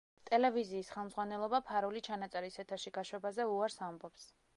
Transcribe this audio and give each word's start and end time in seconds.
ტელევიზიის 0.27 0.87
ხელმძღვანელობა 0.93 1.59
ფარული 1.67 2.01
ჩანაწერის 2.07 2.57
ეთერში 2.65 2.93
გაშვებაზე 2.97 3.47
უარს 3.51 3.77
ამბობს. 3.91 4.27